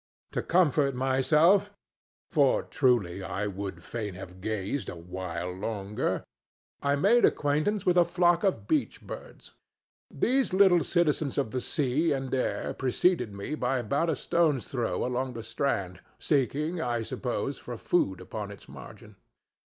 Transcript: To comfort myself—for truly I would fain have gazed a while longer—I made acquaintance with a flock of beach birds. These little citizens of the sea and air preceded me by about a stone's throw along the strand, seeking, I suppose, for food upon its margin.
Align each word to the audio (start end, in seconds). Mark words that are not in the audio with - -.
To 0.31 0.41
comfort 0.41 0.95
myself—for 0.95 2.63
truly 2.63 3.21
I 3.21 3.45
would 3.45 3.83
fain 3.83 4.15
have 4.15 4.41
gazed 4.41 4.89
a 4.89 4.95
while 4.95 5.51
longer—I 5.51 6.95
made 6.95 7.23
acquaintance 7.23 7.85
with 7.85 7.97
a 7.97 8.03
flock 8.03 8.43
of 8.43 8.67
beach 8.67 8.99
birds. 9.03 9.51
These 10.09 10.53
little 10.53 10.83
citizens 10.83 11.37
of 11.37 11.51
the 11.51 11.61
sea 11.61 12.13
and 12.13 12.33
air 12.33 12.73
preceded 12.73 13.31
me 13.31 13.53
by 13.53 13.77
about 13.77 14.09
a 14.09 14.15
stone's 14.15 14.65
throw 14.67 15.05
along 15.05 15.33
the 15.33 15.43
strand, 15.43 15.99
seeking, 16.17 16.81
I 16.81 17.03
suppose, 17.03 17.59
for 17.59 17.77
food 17.77 18.19
upon 18.21 18.49
its 18.49 18.67
margin. 18.67 19.17